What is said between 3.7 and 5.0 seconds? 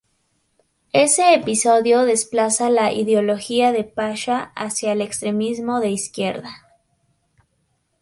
de Pasha hacia